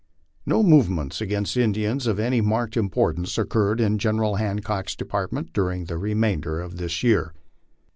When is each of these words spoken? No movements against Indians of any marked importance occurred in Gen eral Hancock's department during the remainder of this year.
No 0.47 0.63
movements 0.63 1.21
against 1.21 1.55
Indians 1.55 2.07
of 2.07 2.19
any 2.19 2.41
marked 2.41 2.75
importance 2.75 3.37
occurred 3.37 3.79
in 3.79 3.99
Gen 3.99 4.17
eral 4.17 4.39
Hancock's 4.39 4.95
department 4.95 5.53
during 5.53 5.85
the 5.85 5.99
remainder 5.99 6.59
of 6.59 6.77
this 6.77 7.03
year. 7.03 7.35